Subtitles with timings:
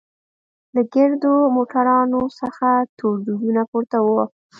[0.73, 4.21] له ګردو موټرانوڅخه تور دودونه پورته وو.